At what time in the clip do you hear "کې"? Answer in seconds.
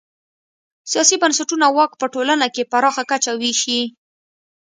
2.55-2.69